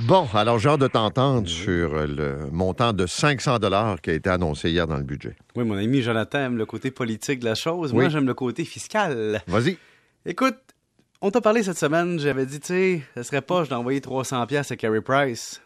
Bon, 0.00 0.26
alors 0.34 0.58
j'ai 0.58 0.68
hâte 0.68 0.80
de 0.80 0.88
t'entendre 0.88 1.48
sur 1.48 1.94
le 1.94 2.50
montant 2.50 2.92
de 2.92 3.06
500 3.06 3.60
dollars 3.60 4.00
qui 4.00 4.10
a 4.10 4.14
été 4.14 4.28
annoncé 4.28 4.70
hier 4.70 4.88
dans 4.88 4.96
le 4.96 5.04
budget. 5.04 5.36
Oui, 5.54 5.64
mon 5.64 5.76
ami 5.76 6.02
Jonathan 6.02 6.38
aime 6.40 6.56
le 6.56 6.66
côté 6.66 6.90
politique 6.90 7.38
de 7.38 7.44
la 7.44 7.54
chose. 7.54 7.92
Moi, 7.92 8.08
j'aime 8.08 8.26
le 8.26 8.34
côté 8.34 8.64
fiscal. 8.64 9.40
Vas-y. 9.46 9.78
Écoute, 10.26 10.56
on 11.20 11.30
t'a 11.30 11.40
parlé 11.40 11.62
cette 11.62 11.78
semaine, 11.78 12.18
j'avais 12.18 12.44
dit, 12.44 12.58
tu 12.58 12.66
sais, 12.66 13.02
ce 13.14 13.22
serait 13.22 13.40
pas 13.40 13.64
d'envoyer 13.66 14.00
300 14.00 14.44
pièces 14.46 14.72
à 14.72 14.76
Carey 14.76 15.00
Price. 15.00 15.62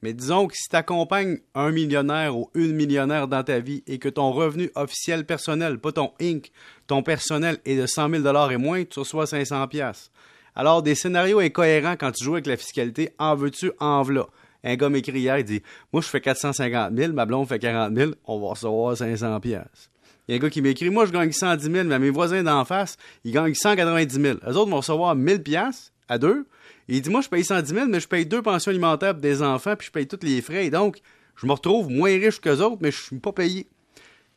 Mais 0.00 0.12
disons 0.12 0.46
que 0.46 0.54
si 0.54 0.68
t'accompagnes 0.68 1.38
un 1.56 1.72
millionnaire 1.72 2.36
ou 2.36 2.48
une 2.54 2.72
millionnaire 2.72 3.26
dans 3.26 3.42
ta 3.42 3.58
vie 3.58 3.82
et 3.88 3.98
que 3.98 4.08
ton 4.08 4.30
revenu 4.30 4.70
officiel 4.76 5.26
personnel, 5.26 5.78
pas 5.78 5.90
ton 5.90 6.12
Inc., 6.20 6.52
ton 6.86 7.02
personnel 7.02 7.58
est 7.64 7.76
de 7.76 7.86
100 7.86 8.10
000 8.22 8.50
et 8.50 8.56
moins, 8.58 8.84
tu 8.84 9.00
reçois 9.00 9.26
500 9.26 9.66
pièces. 9.66 10.12
Alors, 10.58 10.82
des 10.82 10.94
scénarios 10.94 11.38
incohérents 11.38 11.96
quand 12.00 12.12
tu 12.12 12.24
joues 12.24 12.32
avec 12.32 12.46
la 12.46 12.56
fiscalité, 12.56 13.10
en 13.18 13.36
veux-tu, 13.36 13.72
en 13.78 14.02
v'là. 14.02 14.26
Un 14.64 14.76
gars 14.76 14.88
m'écrit 14.88 15.20
hier, 15.20 15.38
il 15.38 15.44
dit 15.44 15.62
Moi, 15.92 16.00
je 16.00 16.08
fais 16.08 16.22
450 16.22 16.96
000, 16.96 17.12
ma 17.12 17.26
blonde 17.26 17.46
fait 17.46 17.58
40 17.58 17.94
000, 17.94 18.12
on 18.24 18.40
va 18.40 18.48
recevoir 18.48 18.96
500 18.96 19.38
pièces. 19.40 19.90
Il 20.26 20.32
y 20.32 20.34
a 20.34 20.38
un 20.38 20.40
gars 20.40 20.48
qui 20.48 20.62
m'écrit 20.62 20.88
Moi, 20.88 21.04
je 21.04 21.12
gagne 21.12 21.30
110 21.30 21.70
000, 21.70 21.84
mais 21.84 21.98
mes 21.98 22.08
voisins 22.08 22.42
d'en 22.42 22.64
face, 22.64 22.96
ils 23.22 23.32
gagnent 23.32 23.52
190 23.52 24.18
000. 24.18 24.38
Eux 24.48 24.56
autres 24.56 24.70
vont 24.70 24.78
recevoir 24.78 25.14
1000 25.14 25.42
pièces 25.42 25.92
à 26.08 26.16
deux. 26.16 26.46
Il 26.88 27.02
dit 27.02 27.10
Moi, 27.10 27.20
je 27.20 27.28
paye 27.28 27.44
110 27.44 27.74
000, 27.74 27.86
mais 27.88 28.00
je 28.00 28.08
paye 28.08 28.24
deux 28.24 28.40
pensions 28.40 28.70
alimentaires 28.70 29.12
pour 29.12 29.20
des 29.20 29.42
enfants, 29.42 29.76
puis 29.76 29.88
je 29.88 29.92
paye 29.92 30.06
tous 30.06 30.24
les 30.24 30.40
frais. 30.40 30.70
Donc, 30.70 31.00
je 31.36 31.46
me 31.46 31.52
retrouve 31.52 31.90
moins 31.90 32.12
riche 32.12 32.40
qu'eux 32.40 32.62
autres, 32.62 32.78
mais 32.80 32.90
je 32.90 33.02
suis 33.02 33.18
pas 33.18 33.32
payé. 33.32 33.68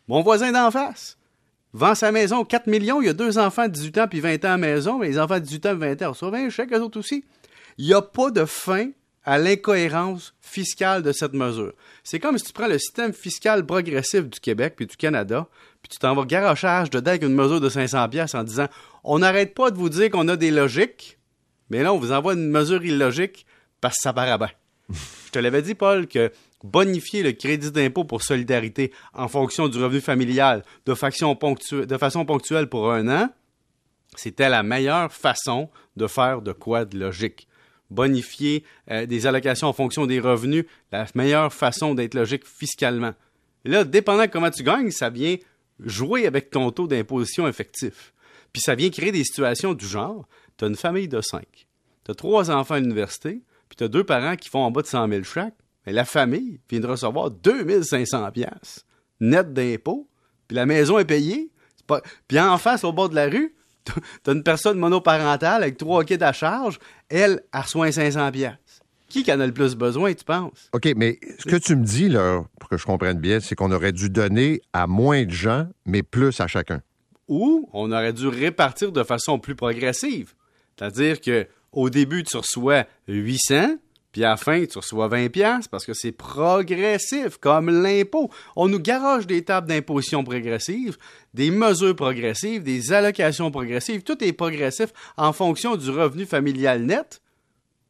Mon 0.10 0.22
voisin 0.22 0.52
d'en 0.52 0.70
face 0.70 1.18
vend 1.74 1.96
sa 1.96 2.12
maison 2.12 2.44
4 2.44 2.68
millions, 2.68 3.02
il 3.02 3.06
y 3.06 3.10
a 3.10 3.14
deux 3.14 3.38
enfants 3.38 3.68
de 3.68 3.74
18 3.74 3.98
ans 4.00 4.08
puis 4.08 4.20
20 4.20 4.46
ans 4.46 4.48
à 4.48 4.52
la 4.52 4.58
maison, 4.58 5.00
mais 5.00 5.08
les 5.08 5.20
enfants 5.20 5.40
de 5.40 5.46
18 5.46 5.66
ans 5.68 5.72
et 5.72 5.96
20 5.96 6.02
ans 6.02 6.10
reçoivent 6.10 6.36
un 6.36 6.50
chèque, 6.50 6.74
eux 6.74 6.82
autres 6.82 7.00
aussi. 7.00 7.24
Il 7.78 7.86
n'y 7.86 7.94
a 7.94 8.02
pas 8.02 8.32
de 8.32 8.46
fin 8.46 8.90
à 9.24 9.38
l'incohérence 9.38 10.34
fiscale 10.42 11.04
de 11.04 11.12
cette 11.12 11.34
mesure. 11.34 11.74
C'est 12.04 12.20
comme 12.20 12.38
si 12.38 12.46
tu 12.46 12.54
prends 12.54 12.68
le 12.68 12.80
système 12.80 13.14
fiscal 13.14 13.66
progressif 13.66 14.24
du 14.28 14.40
Québec 14.40 14.74
puis 14.76 14.88
du 14.88 14.98
Canada, 14.98 15.48
puis 15.82 15.90
tu 15.90 16.00
t'en 16.00 16.16
vas 16.16 16.26
garochage 16.26 16.90
dedans 16.90 17.16
une 17.22 17.36
mesure 17.36 17.62
de 17.62 17.70
500 17.70 18.10
pièces 18.10 18.36
en 18.36 18.44
disant 18.44 18.68
on 19.04 19.20
n'arrête 19.20 19.54
pas 19.54 19.72
de 19.72 19.78
vous 19.78 19.90
dire 19.90 20.10
qu'on 20.10 20.28
a 20.28 20.36
des 20.36 20.52
logiques, 20.52 21.20
mais 21.70 21.84
là 21.84 21.94
on 21.94 21.98
vous 21.98 22.12
envoie 22.12 22.34
une 22.34 22.50
mesure 22.50 22.84
illogique 22.84 23.46
parce 23.82 23.96
que 23.96 24.02
ça 24.02 24.14
paraît 24.14 24.38
bien. 24.38 24.50
Je 25.30 25.34
te 25.34 25.38
l'avais 25.38 25.62
dit, 25.62 25.76
Paul, 25.76 26.08
que 26.08 26.32
bonifier 26.64 27.22
le 27.22 27.34
crédit 27.34 27.72
d'impôt 27.72 28.04
pour 28.04 28.24
solidarité 28.24 28.92
en 29.14 29.28
fonction 29.28 29.68
du 29.68 29.78
revenu 29.78 30.02
familial 30.02 30.64
de 30.88 30.96
façon, 30.96 31.36
ponctuelle 31.36 32.68
pour 32.68 32.92
un 32.92 33.08
an, 33.10 33.30
c'était 34.16 34.50
la 34.50 34.64
meilleure 34.64 35.14
façon 35.14 35.70
de 35.98 36.08
faire 36.08 36.42
de 36.42 36.52
quoi 36.52 36.86
de 36.86 36.98
logique. 36.98 37.48
Bonifier 37.92 38.64
euh, 38.90 39.06
des 39.06 39.28
allocations 39.28 39.68
en 39.68 39.74
fonction 39.74 40.08
des 40.08 40.20
revenus, 40.20 40.66
la 40.92 41.06
meilleure 41.14 41.54
façon 41.54 41.94
d'être 41.94 42.16
logique 42.16 42.48
fiscalement. 42.48 43.14
Là, 43.66 43.84
dépendant 43.84 44.26
de 44.26 44.32
comment 44.32 44.50
tu 44.50 44.64
gagnes, 44.64 44.90
ça 44.90 45.12
vient 45.12 45.38
jouer 45.80 46.26
avec 46.26 46.50
ton 46.50 46.72
taux 46.72 46.88
d'imposition 46.88 47.48
effectif. 47.48 48.16
Puis 48.52 48.64
ça 48.64 48.74
vient 48.74 48.90
créer 48.90 49.12
des 49.12 49.24
situations 49.24 49.76
du 49.76 49.86
genre, 49.86 50.28
tu 50.58 50.66
as 50.66 50.70
une 50.70 50.76
famille 50.76 51.08
de 51.08 51.22
cinq, 51.22 51.68
tu 52.04 52.10
as 52.10 52.16
trois 52.16 52.50
enfants 52.50 52.74
à 52.74 52.80
l'université, 52.80 53.44
puis 53.70 53.78
tu 53.78 53.84
as 53.84 53.88
deux 53.88 54.04
parents 54.04 54.36
qui 54.36 54.50
font 54.50 54.60
en 54.60 54.72
bas 54.72 54.82
de 54.82 54.88
100 54.88 55.08
000 55.08 55.24
chaque, 55.24 55.56
mais 55.86 55.94
la 55.94 56.06
famille 56.06 56.60
vient 56.70 56.80
de 56.80 56.88
recevoir 56.88 57.32
2500 57.32 58.32
pièces 58.32 58.86
net 59.20 59.54
d'impôts, 59.54 60.08
puis 60.48 60.56
la 60.56 60.66
maison 60.66 61.00
est 61.00 61.06
payée. 61.06 61.52
Pas... 61.88 62.02
Puis 62.28 62.40
en 62.40 62.58
face, 62.58 62.84
au 62.84 62.94
bord 62.94 63.10
de 63.10 63.16
la 63.16 63.28
rue, 63.28 63.56
tu 63.86 63.94
as 64.30 64.34
une 64.34 64.44
personne 64.44 64.78
monoparentale 64.78 65.64
avec 65.64 65.78
trois 65.78 66.04
kids 66.04 66.24
à 66.24 66.34
charge, 66.34 66.80
elle, 67.10 67.42
elle 67.54 67.62
reçoit 67.62 67.92
500 67.92 68.32
pièces. 68.32 68.82
Qui 69.08 69.24
qui 69.24 69.34
en 69.34 69.40
a 69.40 69.48
le 69.48 69.54
plus 69.54 69.76
besoin, 69.76 70.14
tu 70.14 70.24
penses? 70.24 70.70
OK, 70.72 70.88
mais 70.96 71.20
ce 71.40 71.46
que 71.50 71.56
tu 71.56 71.76
me 71.76 71.84
dis, 71.84 72.10
là, 72.10 72.44
pour 72.60 72.70
que 72.70 72.78
je 72.78 72.86
comprenne 72.86 73.18
bien, 73.18 73.40
c'est 73.40 73.56
qu'on 73.56 73.72
aurait 73.72 73.92
dû 73.92 74.10
donner 74.10 74.62
à 74.72 74.86
moins 74.86 75.26
de 75.26 75.32
gens, 75.32 75.68
mais 75.86 76.04
plus 76.04 76.40
à 76.40 76.46
chacun. 76.46 76.82
Ou 77.28 77.68
on 77.74 77.92
aurait 77.92 78.14
dû 78.14 78.28
répartir 78.28 78.92
de 78.92 79.04
façon 79.04 79.40
plus 79.40 79.56
progressive. 79.56 80.36
C'est-à-dire 80.78 81.22
que 81.22 81.48
au 81.72 81.90
début, 81.90 82.24
tu 82.24 82.38
reçois 82.38 82.86
800, 83.08 83.78
puis 84.12 84.24
à 84.24 84.30
la 84.30 84.38
fin, 84.38 84.66
tu 84.66 84.78
reçois 84.78 85.08
20 85.08 85.30
pièces 85.30 85.68
parce 85.68 85.86
que 85.86 85.94
c'est 85.94 86.12
progressif, 86.12 87.38
comme 87.38 87.70
l'impôt. 87.70 88.30
On 88.56 88.68
nous 88.68 88.80
garage 88.80 89.28
des 89.28 89.44
tables 89.44 89.68
d'imposition 89.68 90.24
progressives, 90.24 90.98
des 91.34 91.52
mesures 91.52 91.96
progressives, 91.96 92.64
des 92.64 92.92
allocations 92.92 93.52
progressives. 93.52 94.02
Tout 94.02 94.24
est 94.24 94.34
progressif 94.34 94.92
en 95.16 95.32
fonction 95.32 95.76
du 95.76 95.90
revenu 95.92 96.26
familial 96.26 96.84
net. 96.84 97.22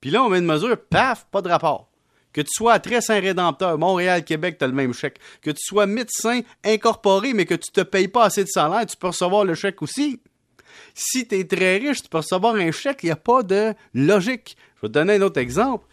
Puis 0.01 0.11
là, 0.11 0.23
on 0.23 0.29
met 0.29 0.39
une 0.39 0.45
mesure, 0.45 0.77
paf, 0.77 1.25
pas 1.31 1.41
de 1.41 1.49
rapport. 1.49 1.89
Que 2.33 2.41
tu 2.41 2.49
sois 2.51 2.79
très 2.79 3.01
Saint-Rédempteur, 3.01 3.77
Montréal, 3.77 4.23
Québec, 4.23 4.57
tu 4.59 4.65
as 4.65 4.67
le 4.67 4.73
même 4.73 4.93
chèque. 4.93 5.19
Que 5.41 5.51
tu 5.51 5.61
sois 5.61 5.87
médecin 5.87 6.41
incorporé, 6.63 7.33
mais 7.33 7.45
que 7.45 7.55
tu 7.55 7.71
te 7.71 7.81
payes 7.81 8.07
pas 8.07 8.25
assez 8.25 8.43
de 8.43 8.49
salaire, 8.49 8.85
tu 8.85 8.95
peux 8.97 9.07
recevoir 9.07 9.45
le 9.45 9.55
chèque 9.55 9.81
aussi. 9.81 10.21
Si 10.93 11.27
tu 11.27 11.35
es 11.39 11.43
très 11.45 11.77
riche, 11.77 12.03
tu 12.03 12.09
peux 12.09 12.17
recevoir 12.17 12.55
un 12.55 12.71
chèque, 12.71 12.99
il 13.03 13.07
n'y 13.07 13.11
a 13.11 13.15
pas 13.15 13.43
de 13.43 13.73
logique. 13.93 14.57
Je 14.77 14.81
vais 14.83 14.87
te 14.87 14.93
donner 14.93 15.15
un 15.15 15.21
autre 15.21 15.39
exemple. 15.39 15.85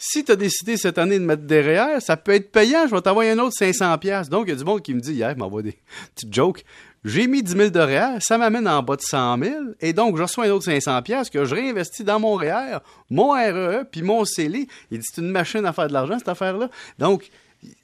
Si 0.00 0.24
tu 0.24 0.30
as 0.30 0.36
décidé 0.36 0.76
cette 0.76 0.96
année 0.96 1.18
de 1.18 1.24
mettre 1.24 1.42
derrière, 1.42 2.00
ça 2.00 2.16
peut 2.16 2.32
être 2.32 2.52
payant, 2.52 2.86
je 2.86 2.94
vais 2.94 3.00
t'envoyer 3.00 3.32
un 3.32 3.38
autre 3.40 3.56
500$. 3.58 3.98
piastres. 3.98 4.30
Donc, 4.30 4.46
il 4.46 4.50
y 4.50 4.52
a 4.52 4.56
du 4.56 4.64
monde 4.64 4.80
qui 4.80 4.94
me 4.94 5.00
dit 5.00 5.12
hier, 5.12 5.36
m'envoie 5.36 5.62
des 5.62 5.76
petites 6.14 6.32
jokes. 6.32 6.64
J'ai 7.04 7.26
mis 7.26 7.42
10 7.42 7.52
000 7.52 7.70
de 7.70 7.80
REER, 7.80 8.18
ça 8.20 8.38
m'amène 8.38 8.68
en 8.68 8.82
bas 8.82 8.96
de 8.96 9.02
100 9.02 9.38
000, 9.38 9.54
et 9.80 9.92
donc 9.92 10.16
je 10.16 10.22
reçois 10.22 10.46
un 10.46 10.50
autre 10.50 10.66
500$ 10.68 11.02
piastres 11.02 11.32
que 11.32 11.44
je 11.44 11.54
réinvestis 11.54 12.04
dans 12.04 12.18
mon 12.18 12.34
REER, 12.34 12.78
mon 13.08 13.30
REE, 13.30 13.84
puis 13.90 14.02
mon 14.02 14.24
CELI. 14.24 14.68
Il 14.90 14.98
dit, 14.98 15.06
c'est 15.08 15.20
une 15.20 15.30
machine 15.30 15.64
à 15.64 15.72
faire 15.72 15.88
de 15.88 15.92
l'argent, 15.92 16.18
cette 16.18 16.28
affaire-là. 16.28 16.70
Donc, 16.98 17.30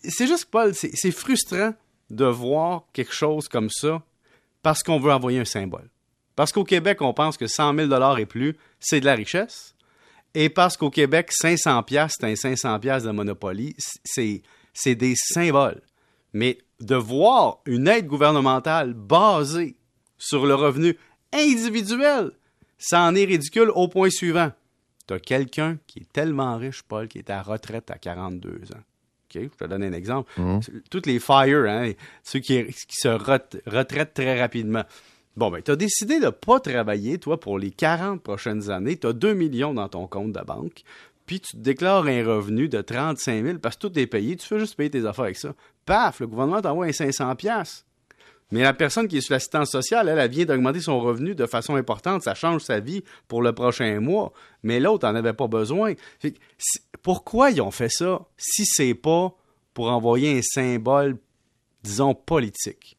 c'est 0.03 0.27
juste, 0.27 0.47
Paul, 0.47 0.75
c'est 0.75 1.11
frustrant 1.11 1.75
de 2.11 2.25
voir 2.25 2.85
quelque 2.93 3.15
chose 3.15 3.49
comme 3.49 3.71
ça 3.71 4.03
parce 4.63 4.83
qu'on 4.83 4.99
veut 4.99 5.13
envoyer 5.13 5.41
un 5.41 5.45
symbole. 5.45 5.89
Parce 6.37 6.53
qu'au 6.53 6.65
Québec, 6.65 7.01
on 7.03 7.15
pense 7.15 7.37
que 7.37 7.47
100 7.47 7.75
000 7.89 8.17
et 8.19 8.27
plus, 8.27 8.57
c'est 8.81 9.01
de 9.01 9.05
la 9.05 9.15
richesse. 9.15 9.75
Et 10.35 10.49
parce 10.49 10.77
qu'au 10.77 10.91
Québec, 10.91 11.31
500 11.31 11.83
pièces, 11.85 12.15
c'est 12.19 12.27
un 12.27 12.35
500 12.35 12.81
pièces 12.81 13.05
de 13.05 13.11
Monopoly, 13.13 13.77
c'est 14.05 14.95
des 14.97 15.15
symboles. 15.17 15.81
Mais 16.33 16.59
de 16.81 16.97
voir 16.97 17.59
une 17.67 17.87
aide 17.87 18.07
gouvernementale 18.09 18.95
basée 18.95 19.77
sur 20.19 20.45
le 20.47 20.55
revenu 20.57 20.97
individuel, 21.33 22.33
ça 22.79 23.03
en 23.03 23.15
est 23.15 23.25
ridicule 23.25 23.71
au 23.75 23.87
point 23.89 24.11
suivant. 24.11 24.51
Tu 25.07 25.15
as 25.15 25.21
quelqu'un 25.21 25.79
qui 25.87 26.01
est 26.01 26.13
tellement 26.13 26.57
riche, 26.57 26.83
Paul, 26.83 27.07
qui 27.09 27.19
est 27.19 27.31
à 27.31 27.43
retraite 27.43 27.91
à 27.91 27.99
42 27.99 28.51
ans. 28.75 28.79
OK? 29.37 29.43
Je 29.43 29.49
te 29.49 29.65
donne 29.65 29.83
un 29.85 29.93
exemple. 29.93 30.31
Toutes 30.91 31.07
les 31.07 31.21
FIRE, 31.21 31.67
hein, 31.69 31.93
ceux 32.25 32.41
qui, 32.41 32.65
qui 32.65 32.97
se 32.97 33.09
ret- 33.09 33.63
retraitent 33.67 34.15
très 34.15 34.41
rapidement. 34.41 34.85
Bon, 35.37 35.51
ben, 35.51 35.61
tu 35.63 35.73
as 35.73 35.77
décidé 35.77 36.21
de 36.21 36.27
ne 36.27 36.31
pas 36.31 36.61
travailler, 36.61 37.19
toi, 37.19 37.41
pour 37.41 37.59
les 37.59 37.73
40 37.73 38.23
prochaines 38.23 38.71
années. 38.71 38.97
Tu 38.97 39.07
as 39.09 39.13
2 39.13 39.35
millions 39.35 39.75
dans 39.75 39.89
ton 39.89 40.07
compte 40.07 40.33
de 40.33 40.41
banque. 40.41 40.83
Puis 41.27 41.41
tu 41.41 41.53
te 41.53 41.57
déclares 41.57 42.07
un 42.07 42.25
revenu 42.25 42.69
de 42.69 42.81
35 42.81 43.45
000 43.45 43.59
parce 43.59 43.77
que 43.77 43.89
tout 43.89 43.99
est 43.99 44.07
payé. 44.07 44.37
Tu 44.37 44.47
fais 44.47 44.59
juste 44.59 44.77
payer 44.77 44.91
tes 44.91 45.07
affaires 45.07 45.25
avec 45.25 45.37
ça. 45.37 45.55
Paf, 45.87 46.21
le 46.21 46.27
gouvernement 46.27 46.61
t'envoie 46.61 46.87
un 46.87 46.93
500 46.93 47.35
pièces. 47.35 47.85
Mais 48.53 48.63
la 48.63 48.75
personne 48.75 49.09
qui 49.09 49.17
est 49.17 49.21
sur 49.23 49.33
l'assistance 49.33 49.71
sociale, 49.71 50.09
elle, 50.09 50.31
vient 50.31 50.45
d'augmenter 50.45 50.81
son 50.81 51.01
revenu 51.01 51.35
de 51.35 51.47
façon 51.47 51.75
importante. 51.75 52.23
Ça 52.23 52.35
change 52.35 52.63
sa 52.63 52.79
vie 52.79 53.03
pour 53.27 53.43
le 53.43 53.53
prochain 53.53 53.99
mois. 54.01 54.33
Mais 54.63 54.79
l'autre 54.79 55.09
n'en 55.09 55.17
avait 55.17 55.33
pas 55.33 55.49
besoin. 55.49 55.95
Fait 56.21 56.35
pourquoi 57.03 57.51
ils 57.51 57.61
ont 57.61 57.71
fait 57.71 57.89
ça 57.89 58.25
si 58.37 58.65
c'est 58.67 58.95
pas 58.95 59.35
pour 59.73 59.91
envoyer 59.91 60.39
un 60.39 60.43
symbole, 60.43 61.17
disons, 61.83 62.15
politique? 62.15 62.94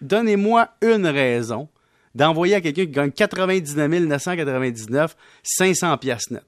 Donnez-moi 0.00 0.68
une 0.82 1.06
raison 1.06 1.68
d'envoyer 2.14 2.56
à 2.56 2.60
quelqu'un 2.60 2.86
qui 2.86 2.90
gagne 2.90 3.10
99 3.12 3.90
999 4.06 5.16
500 5.42 5.98
piastres 5.98 6.32
net. 6.32 6.44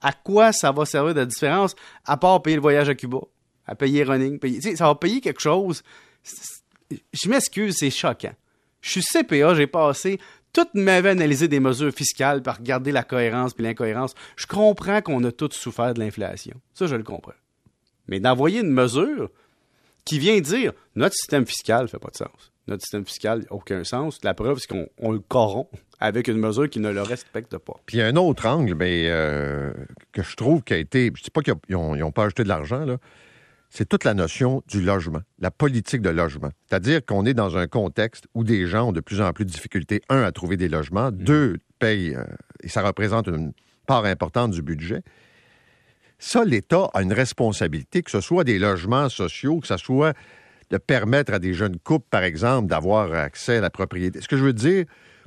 À 0.00 0.12
quoi 0.12 0.52
ça 0.52 0.70
va 0.70 0.84
servir 0.84 1.14
de 1.14 1.24
différence 1.24 1.74
à 2.04 2.16
part 2.16 2.42
payer 2.42 2.56
le 2.56 2.62
voyage 2.62 2.88
à 2.88 2.94
Cuba, 2.94 3.20
à 3.66 3.74
payer 3.74 4.04
running, 4.04 4.38
payer, 4.38 4.76
ça 4.76 4.86
va 4.86 4.94
payer 4.94 5.20
quelque 5.20 5.40
chose. 5.40 5.82
Je 6.90 7.28
m'excuse, 7.28 7.76
c'est 7.78 7.90
choquant. 7.90 8.34
Je 8.82 8.90
suis 8.90 9.02
CPA, 9.02 9.54
j'ai 9.54 9.66
passé 9.66 10.20
toute 10.52 10.74
ma 10.74 11.00
vie 11.00 11.08
à 11.08 11.10
analyser 11.12 11.48
des 11.48 11.58
mesures 11.58 11.92
fiscales 11.92 12.42
par 12.42 12.58
regarder 12.58 12.92
la 12.92 13.02
cohérence 13.02 13.54
puis 13.54 13.64
l'incohérence. 13.64 14.14
Je 14.36 14.46
comprends 14.46 15.02
qu'on 15.02 15.24
a 15.24 15.32
tous 15.32 15.52
souffert 15.52 15.94
de 15.94 16.00
l'inflation. 16.00 16.54
Ça, 16.74 16.86
je 16.86 16.94
le 16.94 17.02
comprends. 17.02 17.32
Mais 18.06 18.20
d'envoyer 18.20 18.60
une 18.60 18.70
mesure 18.70 19.30
qui 20.04 20.18
vient 20.18 20.40
dire 20.40 20.72
notre 20.96 21.14
système 21.14 21.46
fiscal 21.46 21.88
fait 21.88 21.98
pas 21.98 22.10
de 22.10 22.16
sens. 22.16 22.52
Notre 22.66 22.82
système 22.82 23.04
fiscal 23.04 23.40
n'a 23.40 23.52
aucun 23.52 23.84
sens. 23.84 24.18
La 24.22 24.32
preuve, 24.32 24.58
c'est 24.58 24.68
qu'on 24.68 24.88
on 24.98 25.12
le 25.12 25.18
corrompt 25.18 25.70
avec 26.00 26.28
une 26.28 26.38
mesure 26.38 26.68
qui 26.68 26.80
ne 26.80 26.90
le 26.90 27.02
respecte 27.02 27.56
pas. 27.58 27.74
Puis 27.86 27.98
il 27.98 28.00
y 28.00 28.02
a 28.02 28.06
un 28.06 28.16
autre 28.16 28.46
angle 28.46 28.74
mais, 28.74 29.06
euh, 29.08 29.72
que 30.12 30.22
je 30.22 30.36
trouve 30.36 30.62
qui 30.62 30.72
a 30.74 30.78
été. 30.78 31.06
Je 31.14 31.20
ne 31.20 31.24
dis 31.24 31.30
pas 31.30 31.42
qu'ils 31.42 31.54
n'ont 31.76 32.12
pas 32.12 32.24
ajouté 32.24 32.42
de 32.42 32.48
l'argent, 32.48 32.84
là. 32.84 32.98
C'est 33.70 33.88
toute 33.88 34.04
la 34.04 34.14
notion 34.14 34.62
du 34.68 34.80
logement, 34.80 35.22
la 35.40 35.50
politique 35.50 36.00
de 36.00 36.10
logement. 36.10 36.50
C'est-à-dire 36.68 37.04
qu'on 37.04 37.26
est 37.26 37.34
dans 37.34 37.56
un 37.56 37.66
contexte 37.66 38.28
où 38.32 38.44
des 38.44 38.68
gens 38.68 38.90
ont 38.90 38.92
de 38.92 39.00
plus 39.00 39.20
en 39.20 39.32
plus 39.32 39.44
de 39.44 39.50
difficultés, 39.50 40.00
un, 40.08 40.22
à 40.22 40.30
trouver 40.30 40.56
des 40.56 40.68
logements, 40.68 41.10
deux, 41.10 41.56
payent, 41.80 42.14
euh, 42.14 42.22
et 42.62 42.68
ça 42.68 42.82
représente 42.82 43.26
une 43.26 43.52
part 43.88 44.04
importante 44.04 44.52
du 44.52 44.62
budget. 44.62 45.02
Ça, 46.18 46.44
l'État 46.44 46.88
a 46.94 47.02
une 47.02 47.12
responsabilité, 47.12 48.02
que 48.02 48.10
ce 48.10 48.20
soit 48.20 48.44
des 48.44 48.58
logements 48.58 49.08
sociaux, 49.08 49.60
que 49.60 49.66
ce 49.66 49.76
soit 49.76 50.14
de 50.70 50.78
permettre 50.78 51.32
à 51.34 51.38
des 51.38 51.52
jeunes 51.54 51.78
couples, 51.78 52.06
par 52.10 52.22
exemple, 52.22 52.68
d'avoir 52.68 53.12
accès 53.12 53.56
à 53.58 53.60
la 53.60 53.70
propriété. 53.70 54.20
Ce 54.20 54.28
que 54.28 54.36
je 54.36 54.44
veux 54.44 54.52
dire, 54.52 54.84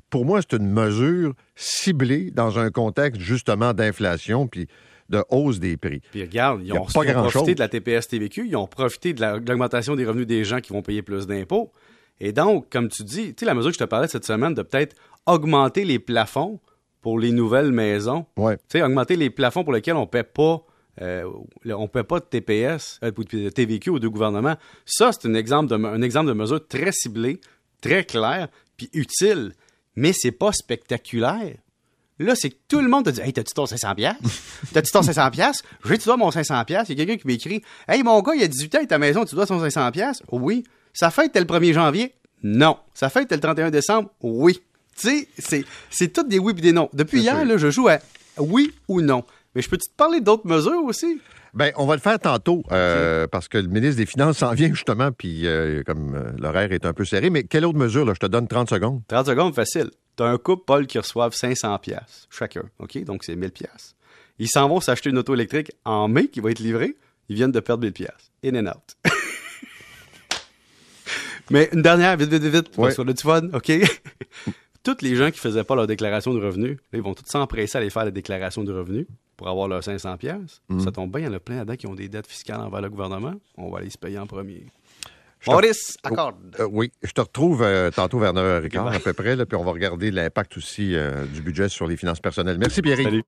pour 0.09 0.25
moi, 0.25 0.39
c'est 0.41 0.57
une 0.57 0.69
mesure 0.71 1.33
ciblée 1.55 2.31
dans 2.31 2.57
un 2.59 2.71
contexte 2.71 3.21
justement 3.21 3.73
d'inflation 3.73 4.47
puis 4.47 4.67
de 5.09 5.23
hausse 5.29 5.59
des 5.59 5.77
prix. 5.77 6.01
Puis 6.11 6.23
regarde, 6.23 6.61
ils 6.63 6.73
ont, 6.73 6.85
pas 6.85 7.05
ils 7.05 7.15
ont 7.15 7.21
profité 7.29 7.55
de 7.55 7.59
la 7.59 7.67
TPS-TVQ, 7.69 8.47
ils 8.47 8.55
ont 8.57 8.67
profité 8.67 9.13
de 9.13 9.21
la- 9.21 9.39
de 9.39 9.47
l'augmentation 9.49 9.95
des 9.95 10.05
revenus 10.05 10.27
des 10.27 10.43
gens 10.43 10.59
qui 10.59 10.73
vont 10.73 10.81
payer 10.81 11.01
plus 11.01 11.27
d'impôts. 11.27 11.71
Et 12.19 12.31
donc, 12.33 12.69
comme 12.69 12.89
tu 12.89 13.03
dis, 13.03 13.27
tu 13.33 13.41
sais, 13.41 13.45
la 13.45 13.53
mesure 13.53 13.69
que 13.69 13.75
je 13.75 13.79
te 13.79 13.83
parlais 13.89 14.07
cette 14.07 14.25
semaine 14.25 14.53
de 14.53 14.63
peut-être 14.63 14.95
augmenter 15.25 15.85
les 15.85 15.99
plafonds 15.99 16.59
pour 17.01 17.19
les 17.19 17.31
nouvelles 17.31 17.71
maisons. 17.71 18.25
Ouais. 18.37 18.57
Tu 18.57 18.63
sais, 18.79 18.81
augmenter 18.81 19.15
les 19.15 19.29
plafonds 19.29 19.63
pour 19.63 19.71
lesquels 19.71 19.95
on 19.95 20.01
ne 20.01 20.05
paie 20.07 20.23
pas. 20.23 20.63
Euh, 21.01 21.29
le- 21.63 21.75
on 21.75 21.87
paie 21.87 22.03
pas 22.03 22.19
de 22.19 22.25
TPS, 22.25 22.99
euh, 23.03 23.11
de 23.11 23.49
TVQ 23.49 23.89
aux 23.91 23.99
deux 23.99 24.09
gouvernements. 24.09 24.55
Ça, 24.85 25.11
c'est 25.11 25.27
un 25.27 25.33
exemple, 25.33 25.69
de, 25.69 25.75
un 25.75 26.01
exemple 26.01 26.27
de 26.27 26.33
mesure 26.33 26.65
très 26.67 26.91
ciblée, 26.91 27.39
très 27.81 28.03
claire, 28.05 28.47
puis 28.75 28.89
utile. 28.93 29.53
Mais 29.95 30.13
c'est 30.13 30.31
pas 30.31 30.51
spectaculaire. 30.51 31.55
Là, 32.19 32.33
c'est 32.35 32.49
que 32.49 32.55
tout 32.67 32.81
le 32.81 32.87
monde 32.89 33.05
te 33.05 33.09
dit 33.11 33.21
Hey, 33.21 33.31
t'as-tu 33.33 33.53
ton 33.53 33.65
500$? 33.65 33.95
piastres? 33.95 34.23
T'as-tu 34.73 34.91
ton 34.91 35.01
500$? 35.01 35.31
piastres? 35.31 35.63
J'ai-tu 35.85 36.05
dois 36.05 36.17
mon 36.17 36.29
500$? 36.29 36.65
piastres? 36.65 36.89
Il 36.91 36.97
y 36.97 37.01
a 37.01 37.05
quelqu'un 37.05 37.21
qui 37.21 37.27
m'écrit 37.27 37.61
Hey, 37.87 38.01
mon 38.01 38.19
gars, 38.21 38.33
il 38.33 38.41
y 38.41 38.43
a 38.43 38.47
18 38.47 38.75
ans, 38.75 38.79
il 38.79 38.81
est 38.81 38.85
à 38.85 38.87
ta 38.87 38.97
maison, 38.97 39.23
tu 39.25 39.35
dois 39.35 39.45
ton 39.45 39.63
500$? 39.63 39.91
piastres? 39.91 40.23
Oui. 40.31 40.63
Ça 40.93 41.11
fête 41.11 41.31
tel 41.31 41.43
1er 41.45 41.73
janvier? 41.73 42.13
Non. 42.41 42.77
Ça 42.95 43.09
fête 43.09 43.27
tel 43.27 43.39
31 43.39 43.69
décembre? 43.69 44.09
Oui. 44.23 44.59
Tu 44.99 45.07
sais, 45.09 45.27
c'est, 45.37 45.63
c'est 45.91 46.11
toutes 46.11 46.27
des 46.27 46.39
oui 46.39 46.53
et 46.57 46.61
des 46.61 46.71
non. 46.71 46.89
Depuis 46.93 47.21
hier, 47.21 47.45
là, 47.45 47.57
je 47.57 47.69
joue 47.69 47.87
à 47.87 47.99
oui 48.39 48.73
ou 48.87 49.01
non. 49.01 49.23
Mais 49.57 49.63
je 49.63 49.69
peux-tu 49.69 49.89
te 49.89 49.95
parler 49.95 50.21
d'autres 50.21 50.45
mesures 50.45 50.83
aussi? 50.83 51.19
Ben, 51.55 51.71
on 51.77 51.87
va 51.87 51.95
le 51.95 51.99
faire 51.99 52.19
tantôt, 52.19 52.61
euh, 52.71 53.25
parce 53.25 53.47
que 53.47 53.57
le 53.57 53.67
ministre 53.67 53.97
des 53.97 54.05
Finances 54.05 54.37
s'en 54.37 54.51
vient 54.53 54.71
justement, 54.71 55.11
puis 55.11 55.47
euh, 55.47 55.81
comme 55.83 56.13
euh, 56.13 56.31
l'horaire 56.37 56.71
est 56.73 56.85
un 56.85 56.93
peu 56.93 57.05
serré. 57.05 57.31
Mais 57.31 57.43
quelle 57.43 57.65
autre 57.65 57.79
mesure, 57.79 58.05
là? 58.05 58.13
Je 58.13 58.19
te 58.19 58.27
donne 58.27 58.47
30 58.47 58.69
secondes. 58.69 59.01
30 59.07 59.25
secondes, 59.25 59.55
facile. 59.55 59.89
T'as 60.15 60.27
un 60.27 60.37
couple, 60.37 60.63
Paul, 60.67 60.85
qui 60.85 60.99
reçoivent 60.99 61.33
500 61.33 61.75
pièces 61.79 62.27
chacun. 62.29 62.65
OK? 62.77 63.03
Donc, 63.03 63.23
c'est 63.23 63.35
1000 63.35 63.49
pièces. 63.49 63.95
Ils 64.37 64.47
s'en 64.47 64.69
vont 64.69 64.79
s'acheter 64.79 65.09
une 65.09 65.17
auto 65.17 65.33
électrique 65.33 65.71
en 65.85 66.07
mai 66.07 66.27
qui 66.27 66.39
va 66.39 66.51
être 66.51 66.59
livrée. 66.59 66.95
Ils 67.27 67.35
viennent 67.35 67.51
de 67.51 67.59
perdre 67.59 67.81
1000 67.81 67.93
pièces. 67.93 68.31
In 68.45 68.63
and 68.63 68.67
out. 68.69 68.95
Mais 71.49 71.67
une 71.73 71.81
dernière, 71.81 72.15
vite, 72.15 72.29
vite, 72.29 72.43
vite, 72.43 72.53
vite, 72.53 72.77
Ouais. 72.77 72.93
a 72.99 73.03
du 73.03 73.23
fun, 73.23 73.41
OK? 73.53 73.71
Toutes 74.87 75.01
les 75.01 75.17
gens 75.17 75.31
qui 75.31 75.39
faisaient 75.39 75.65
pas 75.65 75.75
leur 75.75 75.85
déclaration 75.85 76.33
de 76.33 76.39
revenus, 76.39 76.77
là, 76.93 76.99
ils 76.99 77.01
vont 77.01 77.13
tous 77.13 77.25
s'empresser 77.25 77.77
à 77.77 77.81
aller 77.81 77.89
faire 77.89 78.05
la 78.05 78.11
déclaration 78.11 78.63
de 78.63 78.71
revenus 78.71 79.05
pour 79.35 79.49
avoir 79.49 79.67
leurs 79.67 79.83
500 79.83 80.15
pièces. 80.15 80.61
Ça 80.79 80.93
tombe 80.93 81.11
bien, 81.11 81.19
il 81.19 81.25
y 81.25 81.27
en 81.27 81.33
a 81.33 81.41
plein 81.41 81.57
là-dedans 81.57 81.75
qui 81.75 81.87
ont 81.87 81.93
des 81.93 82.07
dettes 82.07 82.25
fiscales 82.25 82.61
envers 82.61 82.79
le 82.79 82.89
gouvernement. 82.89 83.33
On 83.57 83.69
va 83.69 83.79
aller 83.79 83.89
se 83.89 83.97
payer 83.97 84.17
en 84.17 84.27
premier. 84.27 84.67
Maurice, 85.45 85.97
accorde. 86.03 86.37
Euh, 86.61 86.69
oui, 86.71 86.93
je 87.03 87.11
te 87.11 87.19
retrouve 87.19 87.63
euh, 87.63 87.91
tantôt 87.91 88.17
vers 88.17 88.31
9h15 88.31 88.95
à 88.95 88.99
peu 88.99 89.11
près, 89.11 89.35
là, 89.35 89.45
puis 89.45 89.57
on 89.57 89.65
va 89.65 89.71
regarder 89.71 90.09
l'impact 90.09 90.55
aussi 90.55 90.95
euh, 90.95 91.25
du 91.25 91.41
budget 91.41 91.67
sur 91.67 91.85
les 91.85 91.97
finances 91.97 92.21
personnelles. 92.21 92.57
Merci, 92.57 92.81
Pierre. 92.81 92.97
Salut. 92.97 93.23